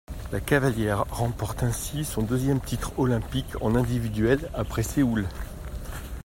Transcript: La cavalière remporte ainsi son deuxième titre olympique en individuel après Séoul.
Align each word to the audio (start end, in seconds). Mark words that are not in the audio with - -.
La 0.31 0.39
cavalière 0.39 1.03
remporte 1.11 1.61
ainsi 1.61 2.05
son 2.05 2.23
deuxième 2.23 2.59
titre 2.59 2.97
olympique 2.97 3.61
en 3.61 3.75
individuel 3.75 4.49
après 4.55 4.81
Séoul. 4.81 5.27